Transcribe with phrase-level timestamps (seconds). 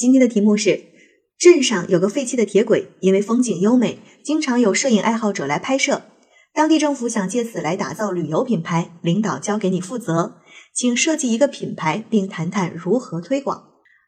[0.00, 0.84] 今天的题目是：
[1.38, 6.04] 镇上有个废弃的铁轨，因为风景优美，经常有摄影爱好者来拍摄。
[6.54, 10.36] 当地政府想借此来打造旅游品牌，领导交给你负责，
[10.74, 13.64] 请设计一个品牌，并谈谈如何推广。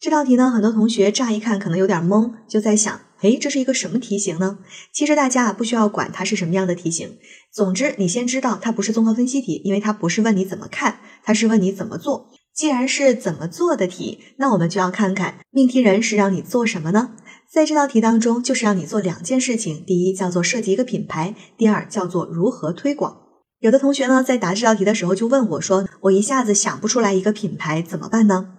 [0.00, 4.60] 这道题呢，很多同学乍一看可能有点懵，就在想：诶，这是一个什么题型呢？
[4.90, 7.18] 其实大家啊，不需要管它是什么样的题型，
[7.52, 12.30] 总之你先知道它不是综合分析题，因为它不是问你怎么看，它是问你怎么做。
[12.54, 17.10] 既然是怎么做的题，那我们就要看看命题人是让你做什么呢？
[17.50, 23.18] 在这道题当中，就是让你做两件事情：第一叫做设计一个品牌，第二叫做如何推广。
[23.58, 28.56] 有的同学呢，在答这道题的时候就问我说：“我一下子想不出来一个品牌怎么办呢？”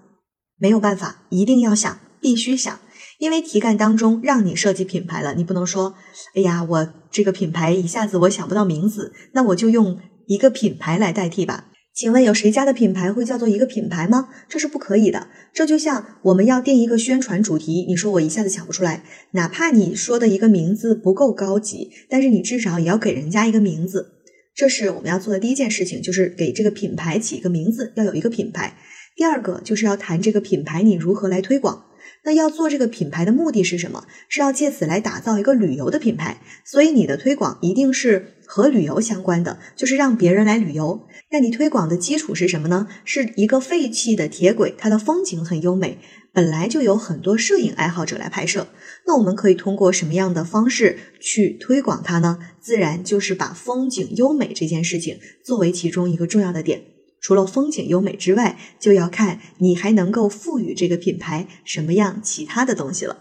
[0.59, 2.79] 没有办法，一定要想，必须想，
[3.19, 5.95] 因为题干当中让你设计品牌了，你不能说
[6.35, 14.27] ：“哎呀，我这个品牌一下子我想不到名字，那我就用一个品牌来代替吧。”请问有谁家的品牌会叫做一个品牌吗？
[14.49, 15.29] 这是不可以的。
[15.53, 24.11] 这就像我们要定一个宣传主题，你说我一下子想不出来，哪怕你说的一个名字不够高级，但是你至少也要给人家一个名字。
[24.53, 28.75] 这是我们要做的第一件事情，就是给这个品牌起一个名字，要有一个品牌。
[29.15, 31.85] 第二个就是要谈这个品牌你如何来推广。
[32.25, 34.05] 那要做这个品牌的目的是什么？
[34.27, 41.07] 是要借此来打造一个旅游的品牌，所以你的推广一定是和旅游相关的，就是让别人来旅游。
[41.31, 42.87] 那你推广的基础是什么呢？
[43.03, 45.99] 是一个废弃的铁轨，它的风景很优美，
[46.33, 48.67] 本来就有很多摄影爱好者来拍摄。
[49.05, 52.39] 那我们可以通过什么样的方式去推广它呢？
[52.59, 56.81] 自然就是把风景优美这件事情作为其中一个重要的点。
[57.25, 63.17] 除了风景优美之外，就要看你还能够赋予这个品牌什么样其他的东西了。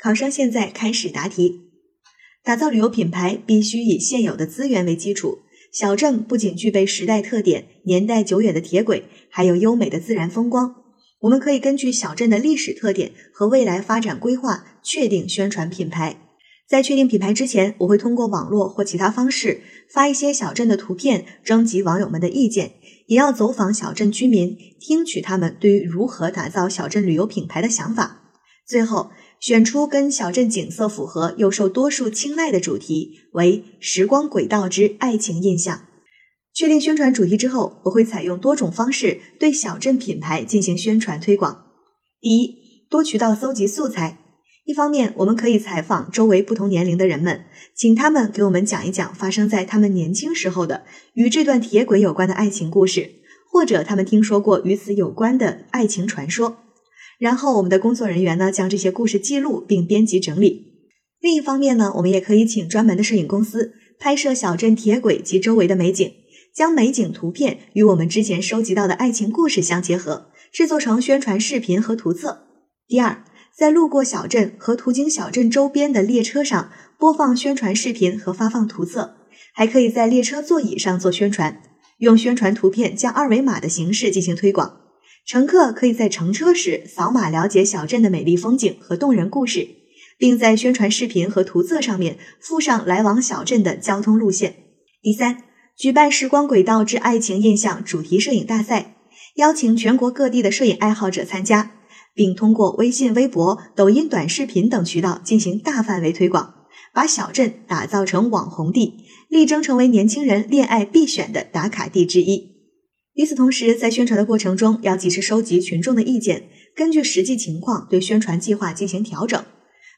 [0.00, 1.62] 考生现在开始答题。
[2.44, 5.40] 打造旅游品牌必须以现有的资源为基础。
[5.72, 10.76] 小镇不仅具备时代特点、年代久远的铁轨，还有优美的自然风光。
[11.22, 16.29] 我们可以根据小镇的历史特点和未来发展规划，确定宣传品牌。
[16.70, 19.60] 在确定品牌之前，我会通过网络或其他方式
[19.92, 22.74] 发一些小镇的图片，征集网友们的意见。
[23.08, 28.20] 也要走访小镇居民，听取他们对于如何打造小镇旅游品牌的想法。
[28.64, 29.10] 最后，
[29.40, 35.86] 选出跟小镇景色符合又受多数青睐的主题，为“时光轨道之爱情印象”。
[36.54, 41.64] 确定宣传主题之后，我会采用多种方式对小镇品牌进行宣传推广。
[42.20, 42.54] 第一，
[42.88, 44.18] 多渠道搜集素材。
[44.70, 47.44] 一方面，我们可以采访周围不同年龄的人们，
[47.74, 53.10] 请他们给我们讲一讲发生在他们年轻时候的与这段铁轨有关的爱情故事，
[53.50, 56.58] 或者他们听说过与此有关的爱情传说。
[57.18, 60.66] 然后，我们的工作人员呢，将这些故事记录并编辑整理。
[61.20, 66.12] 另一方面呢，我们也可以请专门的摄影公司拍摄小镇铁轨及周围的美景，
[66.54, 72.46] 将美景图片与我们之前收集到的爱情故事相结合，制作成宣传视频和图册。
[72.86, 73.24] 第二。
[73.56, 79.16] 在路过小镇和途经小镇周边的列车上播放宣传视频和发放图册，
[79.52, 81.60] 还可以在列车座椅上做宣传，
[81.98, 84.78] 用宣传图片加二维码的形式进行推广。
[85.26, 89.68] 乘客可以在乘车时扫码了解小镇的美丽风景和动人故事，
[90.16, 94.56] 并在宣传视频和图册上面附上来往小镇的交通路线。
[95.02, 95.44] 第三，
[95.76, 98.96] 举办“时光轨道之爱情印象”主题摄影大赛，
[99.36, 101.72] 邀请全国各地的摄影爱好者参加。
[102.20, 106.52] 并通过微信、微博、抖音短视频等渠道进行大范围推广，
[106.92, 112.56] 把小镇打造成网红地，力争成为年轻人恋爱必选的打卡地之一。
[113.14, 119.42] 与此同时，在宣传的过程中，要及时收集群众的意见，根据实际情况对宣传计划进行调整。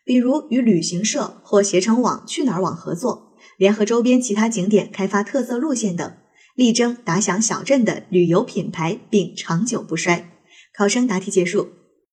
[0.05, 6.13] 比如与旅行社或携程网、去哪儿网合作，联合周边其他景点开发特色路线等，
[6.55, 10.31] 力争打响小镇的旅游品牌，并长久不衰。
[10.73, 11.82] 考生答题结束。